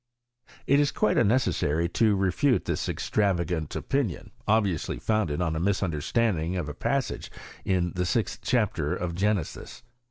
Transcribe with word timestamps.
It 0.65 0.79
is 0.79 0.91
quite 0.91 1.19
unnecessary 1.19 1.87
to 1.89 2.15
refute 2.15 2.65
this 2.65 2.89
extravagant 2.89 3.69
opinion^ 3.69 4.31
obviously 4.47 4.97
founded 4.97 5.43
on 5.43 5.55
a 5.55 5.59
misunderstanding 5.59 6.57
of 6.57 6.67
a 6.67 6.73
passage 6.73 7.29
in 7.65 7.91
the 7.95 8.07
sixth 8.07 8.39
chapter 8.41 8.95
of 8.95 9.13
Genesis. 9.13 9.83